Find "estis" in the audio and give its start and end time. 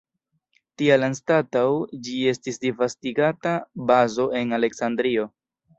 2.33-2.59